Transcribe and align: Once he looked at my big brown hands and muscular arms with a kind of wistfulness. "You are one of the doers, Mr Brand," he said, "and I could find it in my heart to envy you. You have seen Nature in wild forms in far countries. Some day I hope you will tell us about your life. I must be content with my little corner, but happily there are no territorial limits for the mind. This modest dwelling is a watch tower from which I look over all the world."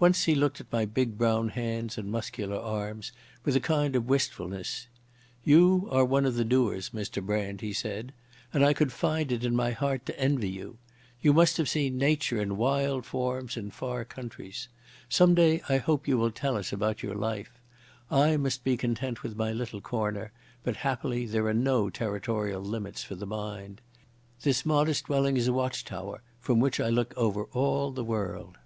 Once 0.00 0.24
he 0.24 0.34
looked 0.34 0.62
at 0.62 0.72
my 0.72 0.86
big 0.86 1.18
brown 1.18 1.50
hands 1.50 1.98
and 1.98 2.10
muscular 2.10 2.56
arms 2.56 3.12
with 3.44 3.54
a 3.54 3.60
kind 3.60 3.94
of 3.94 4.08
wistfulness. 4.08 4.86
"You 5.44 5.88
are 5.90 6.06
one 6.06 6.24
of 6.24 6.36
the 6.36 6.44
doers, 6.46 6.88
Mr 6.94 7.22
Brand," 7.22 7.60
he 7.60 7.74
said, 7.74 8.14
"and 8.54 8.64
I 8.64 8.72
could 8.72 8.92
find 8.92 9.30
it 9.30 9.44
in 9.44 9.54
my 9.54 9.72
heart 9.72 10.06
to 10.06 10.18
envy 10.18 10.48
you. 10.48 10.78
You 11.20 11.34
have 11.34 11.68
seen 11.68 11.98
Nature 11.98 12.40
in 12.40 12.56
wild 12.56 13.04
forms 13.04 13.58
in 13.58 13.70
far 13.70 14.06
countries. 14.06 14.68
Some 15.10 15.34
day 15.34 15.60
I 15.68 15.76
hope 15.76 16.08
you 16.08 16.16
will 16.16 16.30
tell 16.30 16.56
us 16.56 16.72
about 16.72 17.02
your 17.02 17.14
life. 17.14 17.60
I 18.10 18.38
must 18.38 18.64
be 18.64 18.78
content 18.78 19.22
with 19.22 19.36
my 19.36 19.52
little 19.52 19.82
corner, 19.82 20.32
but 20.64 20.76
happily 20.76 21.26
there 21.26 21.44
are 21.44 21.52
no 21.52 21.90
territorial 21.90 22.62
limits 22.62 23.04
for 23.04 23.16
the 23.16 23.26
mind. 23.26 23.82
This 24.44 24.64
modest 24.64 25.04
dwelling 25.08 25.36
is 25.36 25.46
a 25.48 25.52
watch 25.52 25.84
tower 25.84 26.22
from 26.40 26.58
which 26.58 26.80
I 26.80 26.88
look 26.88 27.12
over 27.18 27.44
all 27.52 27.90
the 27.90 28.02
world." 28.02 28.56